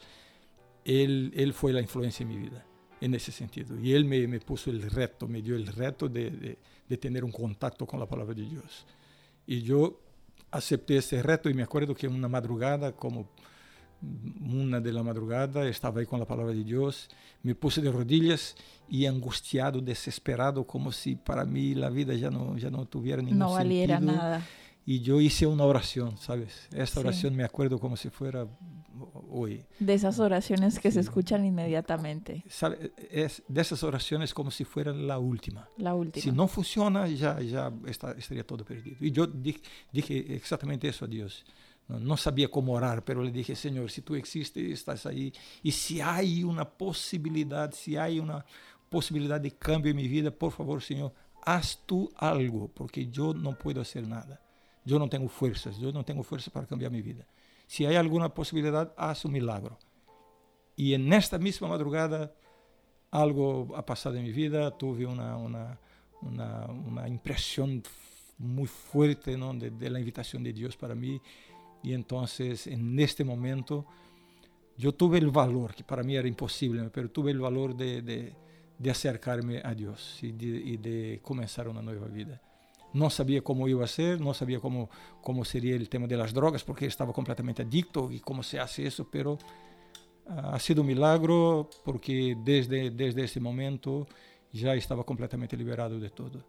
él, 0.84 1.32
él 1.36 1.54
fue 1.54 1.74
la 1.74 1.82
influencia 1.82 2.24
en 2.24 2.30
mi 2.30 2.38
vida, 2.38 2.66
en 3.02 3.14
ese 3.16 3.32
sentido. 3.32 3.80
Y 3.80 3.94
él 3.94 4.06
me, 4.06 4.28
me 4.28 4.40
puso 4.40 4.70
el 4.70 4.90
reto, 4.90 5.28
me 5.28 5.42
dio 5.42 5.56
el 5.56 5.68
reto 5.68 6.08
de, 6.10 6.30
de- 6.32 6.58
de 6.88 6.98
tener 6.98 7.24
un 7.24 7.32
contacto 7.32 7.88
con 7.88 8.00
la 8.00 8.06
palabra 8.06 8.36
de 8.36 8.44
Dios. 8.44 8.86
Y 9.48 9.64
yo 9.64 10.00
acepté 10.52 10.98
ese 10.98 11.24
reto 11.24 11.50
y 11.50 11.54
me 11.56 11.64
acuerdo 11.64 11.96
que 11.96 12.08
una 12.08 12.28
madrugada, 12.28 12.92
como 12.92 13.28
una 14.42 14.80
de 14.80 14.92
la 14.94 15.04
madrugada, 15.04 15.68
estaba 15.68 16.00
ahí 16.00 16.06
con 16.06 16.20
la 16.20 16.26
palabra 16.26 16.54
de 16.54 16.64
Dios, 16.64 17.10
me 17.44 17.56
puse 17.56 17.82
de 17.82 17.92
rodillas 17.92 18.56
y 18.90 19.06
angustiado, 19.06 19.82
desesperado, 19.82 20.66
como 20.66 20.92
si 20.92 21.16
para 21.16 21.46
mí 21.46 21.74
la 21.76 21.90
vida 21.90 22.14
ya 22.14 22.30
no, 22.30 22.58
ya 22.58 22.70
no 22.70 22.86
tuviera 22.86 23.22
ningún 23.22 23.40
No 23.40 23.52
valiera 23.54 23.98
sentido. 23.98 24.18
nada. 24.18 24.46
Y 24.88 25.02
yo 25.02 25.20
hice 25.20 25.48
una 25.48 25.64
oración, 25.64 26.16
¿sabes? 26.18 26.68
Esta 26.72 27.00
Sí. 27.02 27.08
oración 27.08 27.36
me 27.36 27.44
acuerdo 27.44 27.80
como 27.80 27.98
si 27.98 28.10
fuera 28.12 28.46
hoy. 29.32 29.66
De 29.80 29.96
esas 29.96 30.20
oraciones 30.20 30.80
que 30.80 30.92
se 30.92 31.02
Sí. 31.02 31.08
escuchan 31.08 31.44
inmediatamente. 31.44 32.44
¿Sabe? 32.48 32.92
Es 33.10 33.42
de 33.48 33.62
esas 33.62 33.82
oraciones 33.84 34.32
como 34.34 34.52
si 34.52 34.64
fuera 34.64 34.94
la 34.94 35.18
última. 35.18 35.68
La 35.78 35.96
última. 35.96 36.24
Si 36.24 36.32
no 36.32 36.48
funciona, 36.48 37.08
ya, 37.08 37.42
ya 37.42 37.72
está, 37.88 38.12
estaría 38.12 38.46
todo 38.46 38.64
perdido. 38.64 38.98
Y 39.02 39.12
yo 39.12 39.26
di- 39.26 39.60
dije 39.92 40.36
exactamente 40.36 40.88
eso 40.88 41.06
a 41.06 41.08
Dios. 41.08 41.44
No, 41.88 42.18
sabía 42.18 42.50
cómo 42.50 42.74
orar, 42.74 43.04
pero 43.06 43.22
le 43.22 43.32
dije, 43.32 43.56
Señor, 43.56 43.92
si 43.92 44.02
tú 44.02 44.16
existes, 44.16 44.72
estás 44.72 45.06
ahí. 45.06 45.32
Y 45.62 45.72
si 45.72 46.02
hay 46.02 46.44
una 46.44 46.66
posibilidad, 46.66 47.72
si 47.74 47.96
hay 47.96 48.20
una 48.20 48.44
posibilidad 48.90 49.40
de 49.40 49.52
cambio 49.52 49.92
en 49.92 49.98
mi 49.98 50.08
vida, 50.08 50.32
por 50.32 50.52
favor, 50.52 50.82
Señor, 50.82 51.14
haz 51.44 51.80
tú 51.86 52.12
algo, 52.16 52.70
porque 52.70 53.08
yo 53.08 53.34
no 53.36 53.56
puedo 53.56 53.82
hacer 53.82 54.08
nada. 54.08 54.42
Yo 54.84 54.98
no 54.98 55.08
tengo 55.10 55.30
fuerzas, 55.30 55.78
yo 55.78 55.92
no 55.92 56.04
tengo 56.04 56.24
fuerza 56.24 56.50
para 56.50 56.66
cambiar 56.66 56.92
mi 56.92 57.02
vida. 57.02 57.26
Si 57.68 57.86
hay 57.86 57.96
alguna 57.96 58.34
posibilidad, 58.34 58.94
haz 58.98 59.26
un 59.26 59.34
milagro. 59.34 59.78
Y 60.76 60.94
en 60.94 61.14
esta 61.14 61.38
misma 61.38 61.68
madrugada, 61.68 62.34
algo 63.12 63.76
ha 63.76 63.86
pasado 63.86 64.16
en 64.16 64.24
mi 64.24 64.32
vida, 64.32 64.76
tuve 64.76 65.06
una, 65.06 65.38
una, 65.38 65.80
una, 66.22 67.08
impresión 67.08 67.82
muy 68.38 68.68
fuerte 68.68 69.38
¿no? 69.38 69.54
de 69.54 69.90
la 69.90 70.00
invitación 70.00 70.44
de 70.44 70.52
Dios 70.52 70.76
para 70.76 70.96
mí. 70.96 71.22
Y 71.86 71.94
entonces, 71.94 72.66
en 72.66 73.00
este 73.00 73.24
momento, 73.24 73.86
yo 74.76 74.92
tuve 74.92 75.20
el 75.20 75.30
valor, 75.30 75.76
que 75.76 75.84
para 75.84 76.02
mí 76.02 76.16
era 76.16 76.28
imposible, 76.28 76.90
pero 76.92 77.12
tuve 77.12 77.30
el 77.30 77.40
valor 77.40 77.76
de, 77.76 78.02
de, 78.02 78.34
de 78.80 78.90
acercarme 78.90 79.62
a 79.64 79.76
Dios 79.76 80.18
y 80.24 80.32
de, 80.32 80.48
y 80.48 80.78
de 80.78 81.20
comenzar 81.22 81.68
una 81.68 81.84
nueva 81.84 82.08
vida. 82.08 82.42
No 82.92 83.12
sabía 83.12 83.44
cómo 83.44 83.68
iba 83.68 83.84
a 83.86 83.88
ser, 83.88 84.20
no 84.20 84.34
sabía 84.34 84.60
cómo, 84.60 84.90
cómo 85.22 85.46
sería 85.46 85.76
el 85.76 85.88
tema 85.88 86.08
de 86.08 86.18
las 86.18 86.34
drogas, 86.34 86.64
porque 86.64 86.88
estaba 86.88 87.14
completamente 87.14 87.62
adicto 87.62 88.12
y 88.12 88.20
cómo 88.20 88.42
se 88.42 88.60
hace 88.60 88.88
eso, 88.88 89.08
pero 89.12 89.38
ah, 90.28 90.54
ha 90.56 90.60
sido 90.60 90.82
un 90.82 90.88
milagro 90.88 91.70
porque 91.84 92.36
desde, 92.44 92.90
desde 92.90 93.26
ese 93.26 93.40
momento 93.40 94.08
ya 94.52 94.74
estaba 94.74 95.04
completamente 95.04 95.56
liberado 95.56 96.00
de 96.00 96.10
todo. 96.10 96.44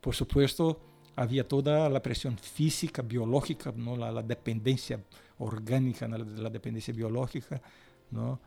Por 0.00 0.16
supuesto, 0.16 0.80
había 1.16 1.46
toda 1.46 1.88
la 1.88 2.00
presión 2.02 2.36
física, 2.38 3.02
biológica, 3.02 3.72
¿no? 3.76 3.96
la, 3.96 4.10
la 4.12 4.22
dependencia 4.22 5.00
orgánica, 5.38 6.06
¿no? 6.08 6.18
la, 6.18 6.24
la 6.24 6.50
dependencia 6.50 6.92
biológica, 6.94 7.60
¿no? 8.10 8.38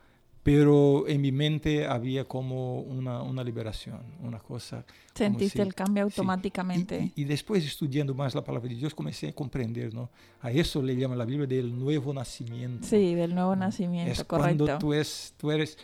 pero 0.42 1.06
en 1.06 1.20
mi 1.20 1.30
mente 1.30 1.86
había 1.86 2.24
como 2.24 2.80
una, 2.80 3.22
una 3.22 3.44
liberación, 3.44 4.00
una 4.22 4.38
cosa. 4.38 4.82
Sentiste 5.14 5.58
si- 5.58 5.62
el 5.62 5.74
cambio 5.74 6.04
sí. 6.08 6.14
automáticamente. 6.20 7.12
Y, 7.16 7.20
y- 7.20 7.22
y 7.22 7.24
después 7.24 7.64
estudiando 7.66 8.14
más 8.14 8.34
la 8.34 8.42
palabra 8.42 8.68
de 8.68 8.76
Dios 8.76 8.94
comencé 8.94 9.28
a 9.28 9.32
comprender, 9.34 9.92
¿no? 9.92 10.08
A 10.40 10.50
eso 10.50 10.80
le 10.80 10.96
llama 10.96 11.16
la 11.16 11.26
Biblia 11.26 11.46
del 11.46 11.76
nuevo 11.78 12.14
nacimiento. 12.14 12.86
Sí, 12.86 13.14
del 13.14 13.34
nuevo 13.34 13.54
nacimiento, 13.56 14.10
es 14.12 14.24
correcto. 14.24 14.64
cuando 14.64 14.78
tú, 14.78 14.94
es, 14.94 15.34
tú 15.36 15.50
eres 15.50 15.76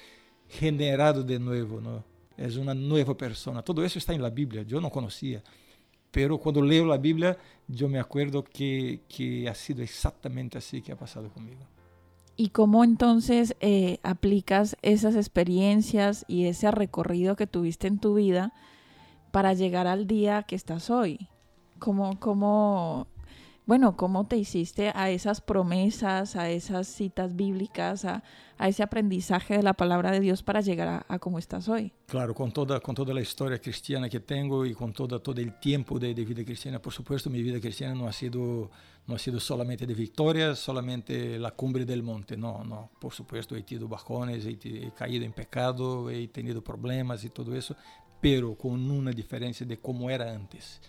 generado 0.48 1.22
de 1.22 1.38
nuevo, 1.38 1.80
¿no? 1.80 2.02
Es 2.36 2.56
una 2.56 2.72
nueva 2.74 3.14
persona. 3.16 3.60
Todo 3.62 3.84
eso 3.84 3.98
está 3.98 4.14
en 4.14 4.22
la 4.22 4.30
Biblia, 4.30 4.62
yo 4.62 4.80
no 4.80 4.88
conocía. 4.90 5.42
Pero 6.14 6.38
cuando 6.38 6.62
leo 6.62 6.86
la 6.86 6.96
Biblia, 6.96 7.36
yo 7.66 7.88
me 7.88 7.98
acuerdo 7.98 8.44
que, 8.44 9.00
que 9.08 9.48
ha 9.48 9.54
sido 9.56 9.82
exactamente 9.82 10.56
así 10.58 10.80
que 10.80 10.92
ha 10.92 10.96
pasado 10.96 11.28
conmigo. 11.28 11.62
¿Y 12.36 12.50
cómo 12.50 12.84
entonces 12.84 13.56
eh, 13.58 13.98
aplicas 14.04 14.76
esas 14.82 15.16
experiencias 15.16 16.24
y 16.28 16.46
ese 16.46 16.70
recorrido 16.70 17.34
que 17.34 17.48
tuviste 17.48 17.88
en 17.88 17.98
tu 17.98 18.14
vida 18.14 18.52
para 19.32 19.54
llegar 19.54 19.88
al 19.88 20.06
día 20.06 20.44
que 20.44 20.54
estás 20.54 20.88
hoy? 20.88 21.28
¿Cómo, 21.80 22.20
cómo, 22.20 23.08
bueno, 23.66 23.96
cómo 23.96 24.26
te 24.26 24.36
hiciste 24.36 24.92
a 24.94 25.10
esas 25.10 25.40
promesas, 25.40 26.36
a 26.36 26.50
esas 26.50 26.86
citas 26.86 27.34
bíblicas, 27.34 28.04
a, 28.04 28.22
ese 28.58 28.82
aprendizaje 28.82 29.56
de 29.56 29.62
la 29.62 29.74
palabra 29.74 30.10
de 30.10 30.20
Dios 30.20 30.42
para 30.42 30.60
llegar 30.60 30.88
a, 30.88 31.06
a 31.08 31.18
cómo 31.18 31.38
estás 31.38 31.68
hoy? 31.68 31.92
Claro, 32.06 32.34
con 32.34 32.52
toda, 32.52 32.80
con 32.80 32.94
toda 32.94 33.12
la 33.12 33.20
historia 33.20 33.58
cristiana 33.58 34.08
que 34.08 34.20
tengo 34.20 34.64
y 34.64 34.74
con 34.74 34.92
toda, 34.92 35.18
todo 35.18 35.40
el 35.40 35.58
tiempo 35.58 35.98
de, 35.98 36.14
de 36.14 36.24
vida 36.24 36.44
cristiana, 36.44 36.80
por 36.80 36.92
supuesto, 36.92 37.30
mi 37.30 37.42
vida 37.42 37.60
cristiana 37.60 37.94
no 37.94 38.06
ha 38.06 38.12
sido 38.12 38.70
no 39.06 39.16
ha 39.16 39.18
sido 39.18 39.38
solamente 39.38 39.86
de 39.86 39.94
victorias, 39.94 40.58
solamente 40.58 41.38
la 41.38 41.50
cumbre 41.50 41.84
del 41.84 42.02
monte, 42.02 42.36
no, 42.36 42.64
no, 42.64 42.90
por 42.98 43.12
supuesto 43.12 43.54
he 43.54 43.62
tenido 43.62 43.86
bajones, 43.86 44.46
he, 44.46 44.52
he, 44.52 44.92
caído 44.92 45.24
en 45.24 45.32
pecado, 45.32 46.08
he 46.08 46.28
tenido 46.28 46.62
problemas 46.64 47.22
y 47.24 47.28
todo 47.28 47.54
eso, 47.54 47.76
pero 48.20 48.54
con 48.56 48.90
una 48.90 49.10
diferencia 49.10 49.66
de 49.66 49.78
cómo 49.78 50.08
era 50.08 50.32
antes, 50.32 50.80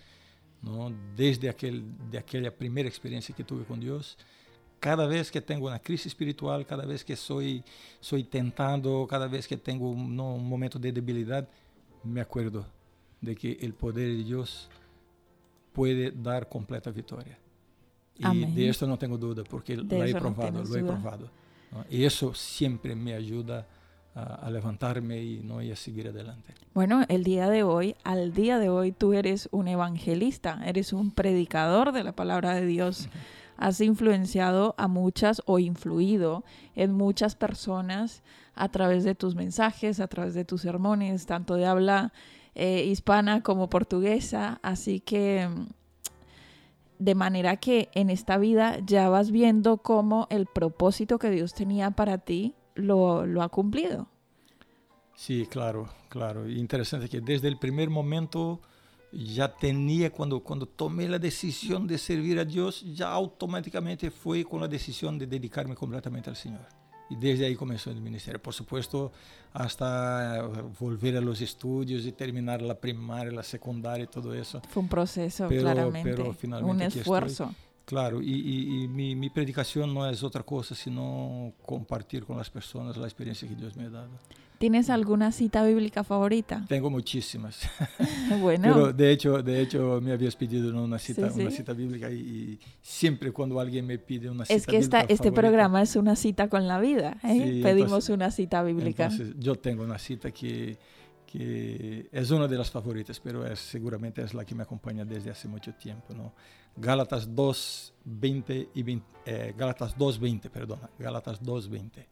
¿no? 0.65 0.91
Desde 1.15 1.47
aquel, 1.47 1.83
de 2.09 2.17
aquella 2.17 2.53
primera 2.55 2.89
experiencia 2.89 3.33
que 3.35 3.43
tuve 3.43 3.63
con 3.63 3.79
Dios, 3.79 4.17
cada 4.79 5.05
vez 5.05 5.31
que 5.31 5.39
tengo 5.39 5.67
una 5.67 5.79
crisis 5.79 6.07
espiritual, 6.07 6.65
cada 6.65 6.85
vez 6.85 7.03
que 7.05 7.15
soy, 7.15 7.63
soy 7.99 8.23
tentado, 8.23 9.07
cada 9.07 9.27
vez 9.27 9.47
que 9.47 9.57
tengo 9.57 9.91
un, 9.91 10.15
¿no? 10.15 10.35
un 10.35 10.49
momento 10.49 10.77
de 10.79 10.91
debilidad, 10.91 11.47
me 12.03 12.19
acuerdo 12.19 12.65
de 13.21 13.35
que 13.35 13.57
el 13.61 13.73
poder 13.73 14.09
de 14.09 14.23
Dios 14.23 14.69
puede 15.71 16.11
dar 16.11 16.49
completa 16.49 16.91
victoria. 16.91 17.37
Y 18.17 18.25
Amén. 18.25 18.55
de 18.55 18.69
esto 18.69 18.87
no 18.87 18.97
tengo 18.97 19.17
duda, 19.17 19.43
porque 19.43 19.75
De 19.75 19.83
lo 19.83 20.03
he 20.03 20.13
no 20.13 20.19
probado, 20.19 20.51
tienes 20.51 20.69
lo 20.69 20.77
he 20.77 20.83
probado. 20.83 21.29
¿no? 21.71 21.85
Y 21.89 22.03
eso 22.05 22.33
siempre 22.33 22.95
me 22.95 23.13
ayuda 23.13 23.59
a, 23.59 23.65
a 24.15 24.49
levantarme 24.49 25.21
y, 25.21 25.39
¿no? 25.43 25.61
y 25.61 25.71
a 25.71 25.75
seguir 25.75 26.07
adelante. 26.07 26.53
Bueno, 26.73 27.03
el 27.09 27.23
día 27.23 27.49
de 27.49 27.63
hoy, 27.63 27.95
al 28.03 28.33
día 28.33 28.59
de 28.59 28.69
hoy, 28.69 28.93
tú 28.93 29.13
eres 29.13 29.49
un 29.51 29.67
evangelista, 29.67 30.61
eres 30.65 30.93
un 30.93 31.11
predicador 31.11 31.91
de 31.91 32.03
la 32.03 32.13
palabra 32.13 32.53
de 32.53 32.65
Dios. 32.65 33.09
Has 33.57 33.81
influenciado 33.81 34.73
a 34.77 34.87
muchas 34.87 35.41
o 35.45 35.59
influido 35.59 36.45
en 36.75 36.93
muchas 36.93 37.35
personas 37.35 38.23
a 38.55 38.69
través 38.69 39.03
de 39.03 39.15
tus 39.15 39.35
mensajes, 39.35 39.99
a 39.99 40.07
través 40.07 40.33
de 40.33 40.45
tus 40.45 40.61
sermones, 40.61 41.25
tanto 41.25 41.55
de 41.55 41.65
habla 41.65 42.13
eh, 42.55 42.85
hispana 42.85 43.43
como 43.43 43.69
portuguesa. 43.69 44.59
Así 44.61 45.01
que 45.01 45.49
de 46.99 47.15
manera 47.15 47.57
que 47.57 47.89
en 47.93 48.09
esta 48.09 48.37
vida 48.37 48.79
ya 48.85 49.09
vas 49.09 49.31
viendo 49.31 49.77
cómo 49.77 50.27
el 50.29 50.45
propósito 50.45 51.19
que 51.19 51.29
Dios 51.29 51.53
tenía 51.53 51.91
para 51.91 52.17
ti 52.17 52.55
lo, 52.75 53.25
lo 53.25 53.41
ha 53.41 53.49
cumplido. 53.49 54.07
Sí, 55.15 55.47
claro, 55.49 55.89
claro. 56.09 56.47
Interesante 56.49 57.09
que 57.09 57.21
desde 57.21 57.47
el 57.47 57.57
primer 57.57 57.89
momento 57.89 58.59
ya 59.11 59.47
tenía, 59.55 60.11
cuando, 60.11 60.41
cuando 60.41 60.65
tomé 60.65 61.07
la 61.07 61.17
decisión 61.19 61.87
de 61.87 61.97
servir 61.97 62.37
a 62.37 62.45
Dios, 62.45 62.83
ya 62.93 63.11
automáticamente 63.11 64.11
fue 64.11 64.43
con 64.43 64.59
la 64.61 64.67
decisión 64.67 65.17
de 65.17 65.25
dedicarme 65.25 65.73
completamente 65.75 66.29
al 66.29 66.35
Señor. 66.35 66.67
Y 67.09 67.15
desde 67.15 67.45
ahí 67.45 67.55
comenzó 67.55 67.91
el 67.91 68.01
ministerio. 68.01 68.41
Por 68.41 68.53
supuesto, 68.53 69.11
hasta 69.53 70.37
eh, 70.39 70.63
volver 70.79 71.15
a 71.17 71.21
los 71.21 71.39
estudios 71.39 72.03
y 72.05 72.11
terminar 72.11 72.61
la 72.61 72.73
primaria, 72.75 73.31
la 73.31 73.43
secundaria 73.43 74.05
y 74.05 74.07
todo 74.07 74.33
eso. 74.33 74.59
Fue 74.67 74.81
un 74.81 74.89
proceso, 74.89 75.45
Pero- 75.47 75.61
claramente, 75.61 76.09
pero 76.09 76.33
finalmente 76.33 76.85
un 77.07 77.27
estoy. 77.27 77.47
Claro, 77.85 78.21
y, 78.21 78.31
y- 78.33 78.83
y 78.83 78.87
mi, 78.87 79.15
mi 79.15 79.29
predicación 79.29 79.93
no 79.93 80.09
es 80.09 80.23
otra 80.23 80.41
cosa 80.43 80.73
sino 80.75 81.53
compartir 81.63 82.25
con 82.25 82.37
las 82.37 82.49
personas 82.49 82.97
la 82.97 83.05
experiencia 83.05 83.47
que 83.47 83.55
Dios 83.55 83.75
me 83.77 83.83
ha 83.85 83.89
dado. 83.89 84.09
¿Tienes 84.57 84.89
alguna 84.89 85.31
cita 85.33 85.65
bíblica 85.65 86.03
favorita? 86.05 86.65
Tengo 86.69 86.89
muchísimas. 86.89 87.59
bueno, 88.41 88.73
Pero 88.73 88.93
de 88.93 89.11
hecho, 89.11 89.43
de 89.43 89.61
hecho 89.61 89.99
me 90.01 90.13
habías 90.13 90.35
pedido 90.35 90.81
una, 90.81 90.97
cita, 90.97 91.29
Sí, 91.29 91.41
una 91.41 91.51
cita 91.51 91.73
bíblica 91.73 92.09
y, 92.09 92.15
y 92.19 92.59
siempre 92.81 93.31
cuando 93.33 93.59
alguien 93.59 93.85
me 93.85 93.99
pide 93.99 94.29
una 94.29 94.45
cita 94.45 94.55
es 94.55 94.65
que 94.65 94.77
esta, 94.77 94.99
bíblica 94.99 95.13
este 95.13 95.27
favorita, 95.27 95.41
programa 95.41 95.81
es 95.81 95.95
una 95.97 96.15
cita 96.15 96.47
con 96.47 96.67
la 96.67 96.79
vida. 96.79 97.17
¿eh? 97.23 97.33
Sí, 97.33 97.61
Pedimos 97.63 97.87
entonces- 97.89 98.09
una 98.11 98.31
cita 98.31 98.63
bíblica. 98.63 99.05
Entonces 99.07 99.35
yo 99.37 99.55
tengo 99.55 99.83
una 99.83 99.99
cita 99.99 100.31
que, 100.31 100.77
que 101.27 102.07
es 102.11 102.31
una 102.31 102.47
de 102.47 102.57
las 102.57 102.71
favoritas, 102.71 103.19
pero 103.19 103.45
es, 103.45 103.59
seguramente 103.59 104.23
es 104.23 104.33
la 104.33 104.45
que 104.45 104.55
me 104.55 104.63
acompaña 104.63 105.03
desde 105.03 105.31
hace 105.31 105.47
mucho 105.49 105.73
tiempo. 105.73 106.13
¿no? 106.13 106.33
Gálatas 106.77 107.33
2, 107.33 107.93
20 108.03 108.69
y 108.73 108.83
20, 108.83 109.05
eh, 109.25 109.53
Gálatas 109.57 109.97
2, 109.97 110.19
20, 110.19 110.49
perdona, 110.49 110.89
Gálatas 110.99 111.41
2, 111.41 111.69
20. 111.69 112.07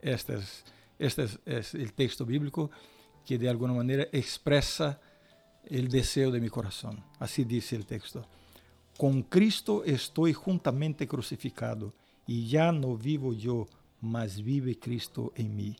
Este 0.00 0.34
es, 0.34 0.64
este 0.98 1.22
es, 1.24 1.38
es 1.44 1.74
el 1.74 1.92
texto 1.92 2.26
bíblico 2.26 2.70
que 3.24 3.38
de 3.38 3.48
alguna 3.48 3.72
manera 3.72 4.06
expresa 4.12 5.00
el 5.64 5.88
deseo 5.88 6.30
de 6.30 6.40
mi 6.40 6.48
corazón. 6.48 7.02
Así 7.18 7.44
dice 7.44 7.76
el 7.76 7.86
texto. 7.86 8.26
Con 8.98 9.22
Cristo 9.22 9.84
estoy 9.84 10.32
juntamente 10.32 11.06
crucificado 11.06 11.94
y 12.26 12.48
ya 12.48 12.72
no 12.72 12.96
vivo 12.96 13.32
yo, 13.32 13.66
mas 14.00 14.42
vive 14.42 14.78
Cristo 14.78 15.32
en 15.36 15.56
mí. 15.56 15.76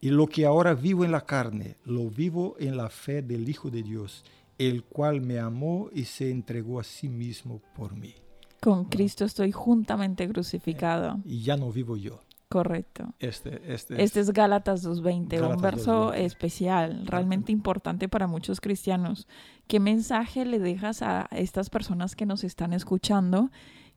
Y 0.00 0.10
lo 0.10 0.26
que 0.26 0.44
ahora 0.44 0.74
vivo 0.74 1.04
en 1.04 1.12
la 1.12 1.24
carne, 1.24 1.76
lo 1.84 2.10
vivo 2.10 2.56
en 2.58 2.76
la 2.76 2.90
fe 2.90 3.22
del 3.22 3.48
Hijo 3.48 3.70
de 3.70 3.82
Dios, 3.82 4.24
el 4.58 4.84
cual 4.84 5.20
me 5.20 5.38
amó 5.38 5.88
y 5.92 6.04
se 6.04 6.30
entregó 6.30 6.80
a 6.80 6.84
sí 6.84 7.08
mismo 7.08 7.60
por 7.74 7.94
mí. 7.94 8.14
Con 8.60 8.84
Cristo 8.86 9.24
estoy 9.24 9.52
juntamente 9.52 10.28
crucificado. 10.28 11.18
Y 11.24 11.42
ya 11.42 11.56
no 11.56 11.70
vivo 11.70 11.96
yo. 11.96 12.20
Correcto. 12.48 13.12
Este, 13.18 13.60
este, 13.74 14.00
Este 14.02 14.20
es 14.20 14.32
Gálatas 14.32 14.84
2.20, 14.86 15.40
un 15.56 15.60
verso 15.60 16.12
2:20. 16.12 16.24
especial, 16.24 17.06
realmente 17.06 17.50
importante 17.52 18.08
para 18.08 18.26
muchos 18.28 18.60
cristianos. 18.60 19.26
¿Qué 19.66 19.80
mensaje 19.80 20.44
le 20.44 20.58
dejas 20.60 21.02
a 21.02 21.28
estas 21.32 21.70
personas 21.70 22.14
que 22.14 22.24
nos 22.24 22.44
están 22.44 22.72
escuchando, 22.72 23.50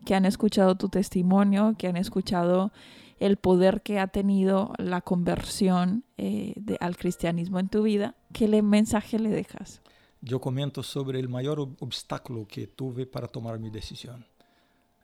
que 0.03 0.15
han 0.15 0.25
escuchado 0.25 0.75
tu 0.75 0.89
testimonio, 0.89 1.75
que 1.77 1.87
han 1.87 1.95
escuchado 1.97 2.71
el 3.19 3.37
poder 3.37 3.81
que 3.81 3.99
ha 3.99 4.07
tenido 4.07 4.73
la 4.77 5.01
conversión 5.01 6.03
eh, 6.17 6.53
de- 6.57 6.77
al 6.79 6.97
cristianismo 6.97 7.59
en 7.59 7.69
tu 7.69 7.83
vida? 7.83 8.15
¿Qué 8.33 8.47
le, 8.47 8.61
mensaje 8.63 9.19
le 9.19 9.29
dejas? 9.29 9.81
Yo 10.21 10.39
comento 10.41 10.83
sobre 10.83 11.19
el 11.19 11.29
mayor 11.29 11.59
ob- 11.59 11.75
obstáculo 11.79 12.45
que 12.47 12.67
tuve 12.67 13.05
para 13.05 13.27
tomar 13.27 13.59
mi 13.59 13.69
decisión. 13.69 14.25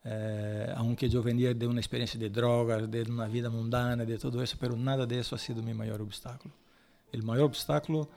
Eh, 0.03 0.71
aunque 0.75 1.09
yo 1.09 1.23
venía 1.23 1.53
de 1.53 1.65
una 1.65 1.79
experiencia 1.79 2.19
de 2.19 2.29
drogas, 2.29 2.89
de 2.91 3.01
una 3.03 3.25
vida 3.27 3.49
mundana, 3.49 4.05
de 4.05 4.17
todo 4.19 4.41
eso, 4.43 4.55
pero 4.59 4.75
nada 4.75 5.05
de 5.05 5.19
eso 5.19 5.35
ha 5.35 5.39
sido 5.39 5.63
mi 5.63 5.73
mayor 5.73 6.01
obstáculo. 6.01 6.53
El 7.11 7.23
mayor 7.23 7.45
obstáculo 7.45 8.07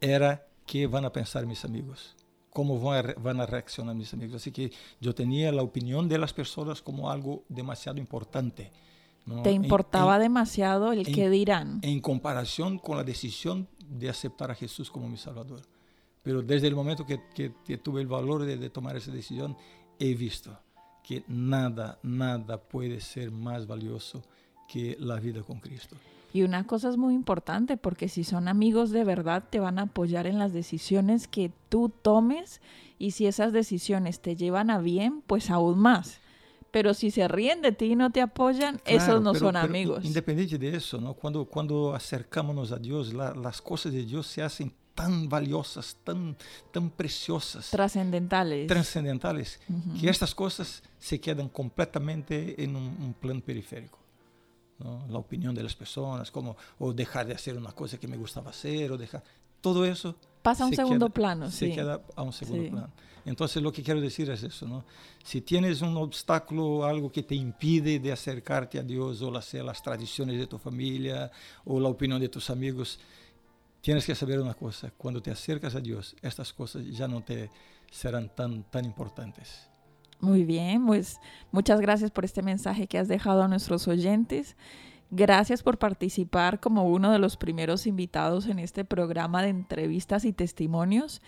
era 0.00 0.46
qué 0.66 0.86
van 0.86 1.04
a 1.06 1.12
pensar 1.12 1.46
mis 1.46 1.64
amigos, 1.64 2.14
cómo 2.50 2.78
van 2.80 2.98
a, 2.98 3.02
re- 3.02 3.14
van 3.14 3.40
a 3.40 3.46
reaccionar 3.46 3.94
mis 3.94 4.12
amigos. 4.12 4.36
Así 4.42 4.52
que 4.52 4.70
yo 5.00 5.14
tenía 5.14 5.50
la 5.52 5.62
opinión 5.62 6.06
de 6.08 6.18
las 6.18 6.34
personas 6.34 6.82
como 6.82 7.10
algo 7.10 7.44
demasiado 7.48 7.98
importante. 7.98 8.70
¿no? 9.24 9.42
¿Te 9.42 9.50
En- 9.50 9.64
importaba 9.64 10.16
en- 10.16 10.22
demasiado 10.22 10.92
el 10.92 11.06
en- 11.06 11.14
qué 11.14 11.30
dirán? 11.30 11.78
en 11.82 12.00
comparación 12.00 12.78
con 12.78 12.96
la 12.98 13.04
decisión 13.04 13.68
de 13.88 14.10
aceptar 14.10 14.50
a 14.50 14.54
Jesús 14.54 14.90
como 14.90 15.08
mi 15.08 15.16
Salvador. 15.16 15.62
Pero 16.22 16.42
desde 16.42 16.66
el 16.68 16.74
momento 16.74 17.06
que, 17.06 17.20
que- 17.34 17.52
que 17.64 17.78
tuve 17.78 18.00
el 18.00 18.06
valor 18.06 18.44
de, 18.44 18.56
de 18.56 18.70
tomar 18.70 18.96
esa 18.96 19.10
decisión, 19.12 19.56
he 19.98 20.14
visto 20.14 20.58
que 21.02 21.24
nada, 21.28 21.98
nada 22.02 22.60
puede 22.60 23.00
ser 23.00 23.30
más 23.30 23.66
valioso 23.66 24.22
que 24.68 24.96
la 25.00 25.16
vida 25.16 25.42
con 25.42 25.58
Cristo. 25.60 25.96
Y 26.34 26.42
una 26.42 26.66
cosa 26.66 26.90
es 26.90 26.98
muy 26.98 27.14
importante 27.14 27.78
porque 27.78 28.08
si 28.10 28.22
son 28.22 28.48
amigos 28.48 28.90
de 28.90 29.02
verdad 29.04 29.44
te 29.48 29.60
van 29.60 29.78
a 29.78 29.82
apoyar 29.82 30.26
en 30.26 30.38
las 30.38 30.52
decisiones 30.52 31.26
que 31.26 31.50
tú 31.70 31.88
tomes 32.02 32.60
y 32.98 33.12
si 33.12 33.26
esas 33.26 33.54
decisiones 33.54 34.20
te 34.20 34.36
llevan 34.36 34.68
a 34.68 34.78
bien, 34.78 35.22
pues 35.26 35.48
aún 35.50 35.78
más. 35.78 36.20
Pero 36.70 36.92
si 36.92 37.10
se 37.10 37.26
ríen 37.28 37.62
de 37.62 37.72
ti 37.72 37.86
y 37.92 37.96
no 37.96 38.10
te 38.10 38.20
apoyan, 38.20 38.78
esos 38.84 39.04
Claro, 39.06 39.20
no 39.20 39.32
pero- 39.32 39.46
son 39.46 39.54
pero 39.54 39.64
amigos. 39.64 40.04
Independiente 40.04 40.58
de 40.58 40.76
eso, 40.76 41.00
¿no? 41.00 41.14
cuando, 41.14 41.46
cuando 41.46 41.94
acercámonos 41.94 42.72
a 42.72 42.76
Dios, 42.76 43.14
la- 43.14 43.32
las 43.34 43.62
cosas 43.62 43.90
de 43.94 44.04
Dios 44.04 44.26
se 44.26 44.42
hacen 44.42 44.74
tan 44.98 45.28
valiosas, 45.28 45.96
tan, 46.02 46.36
tan 46.72 46.90
preciosas, 46.90 47.70
Trascendentales. 47.70 48.66
trascendentales, 48.66 49.60
Ujú. 49.68 50.00
que 50.00 50.10
estas 50.10 50.34
cosas 50.34 50.82
se 50.98 51.20
quedan 51.20 51.48
completamente 51.48 52.60
en 52.64 52.74
un, 52.74 52.82
un 53.00 53.14
plano 53.14 53.40
periférico. 53.40 53.98
¿no? 54.80 55.06
La 55.08 55.18
opinión 55.18 55.54
de 55.54 55.62
las 55.62 55.74
personas, 55.76 56.30
como 56.32 56.56
o 56.80 56.92
dejar 56.92 57.26
de 57.26 57.34
hacer 57.34 57.56
una 57.56 57.70
cosa 57.72 57.96
que 57.96 58.08
me 58.08 58.16
gustaba 58.16 58.50
hacer, 58.50 58.90
o 58.90 58.96
dejar. 58.98 59.22
Todo 59.60 59.84
eso 59.84 60.16
Pasa 60.42 60.64
a 60.64 60.66
un 60.66 60.72
se 60.72 60.76
segundo 60.76 61.06
queda- 61.06 61.14
plano, 61.14 61.50
se 61.50 61.66
sí. 61.68 61.74
queda 61.74 62.00
a 62.16 62.22
un 62.22 62.32
segundo 62.32 62.64
Sí. 62.64 62.70
plano. 62.70 62.90
Entonces 63.24 63.62
lo 63.62 63.70
que 63.72 63.82
quiero 63.82 64.00
decir 64.00 64.30
es 64.30 64.42
eso, 64.42 64.66
¿no? 64.66 64.84
Si 65.22 65.40
tienes 65.42 65.80
un 65.82 65.96
obstáculo, 65.96 66.84
algo 66.84 67.10
que 67.12 67.22
te 67.22 67.34
impide 67.34 67.98
de 67.98 68.10
acercarte 68.12 68.78
a 68.78 68.82
Dios, 68.82 69.20
o 69.22 69.30
las, 69.30 69.52
las 69.54 69.80
tradiciones 69.82 70.38
de 70.38 70.46
tu 70.46 70.58
familia, 70.58 71.30
o 71.64 71.78
la 71.78 71.88
opinión 71.88 72.20
de 72.20 72.28
tus 72.28 72.48
amigos, 72.50 72.98
tienes 73.88 74.04
que 74.04 74.14
saber 74.14 74.38
una 74.38 74.52
cosa, 74.52 74.92
cuando 74.98 75.22
te 75.22 75.30
acercas 75.30 75.74
a 75.74 75.80
Dios, 75.80 76.14
estas 76.20 76.52
cosas 76.52 76.84
ya 76.88 77.08
no 77.08 77.22
te 77.22 77.48
serán 77.90 78.28
tan, 78.28 78.64
tan 78.64 78.84
importantes. 78.84 79.66
Muy 80.20 80.44
bien, 80.44 80.84
pues 80.84 81.18
muchas 81.52 81.80
gracias 81.80 82.10
por 82.10 82.26
este 82.26 82.42
mensaje 82.42 82.86
que 82.86 82.98
has 82.98 83.08
dejado 83.08 83.42
a 83.42 83.48
nuestros 83.48 83.88
oyentes. 83.88 84.56
Gracias 85.10 85.62
por 85.62 85.78
participar 85.78 86.60
como 86.60 86.84
uno 86.84 87.10
de 87.10 87.18
los 87.18 87.38
primeros 87.38 87.86
invitados 87.86 88.46
en 88.48 88.58
este 88.58 88.84
programa 88.84 89.42
de 89.42 89.48
entrevistas 89.48 90.26
y 90.26 90.34
testimonios. 90.34 91.22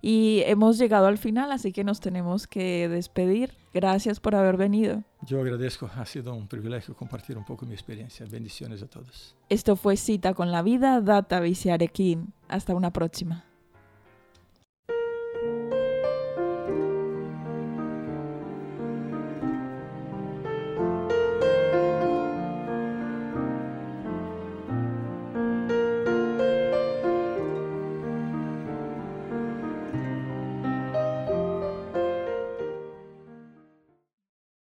Y 0.00 0.42
hemos 0.46 0.78
llegado 0.78 1.06
al 1.06 1.18
final, 1.18 1.50
así 1.50 1.72
que 1.72 1.84
nos 1.84 2.00
tenemos 2.00 2.46
que 2.46 2.88
despedir. 2.88 3.54
Gracias 3.74 4.20
por 4.20 4.34
haber 4.34 4.56
venido. 4.56 5.02
Yo 5.22 5.40
agradezco, 5.40 5.90
ha 5.96 6.06
sido 6.06 6.34
un 6.34 6.46
privilegio 6.46 6.94
compartir 6.94 7.36
un 7.36 7.44
poco 7.44 7.66
mi 7.66 7.74
experiencia. 7.74 8.24
Bendiciones 8.30 8.82
a 8.82 8.86
todos. 8.86 9.36
Esto 9.48 9.76
fue 9.76 9.96
Cita 9.96 10.34
con 10.34 10.52
la 10.52 10.62
Vida, 10.62 11.00
Data 11.00 11.40
Viciarequín. 11.40 12.32
Hasta 12.48 12.74
una 12.74 12.92
próxima. 12.92 13.47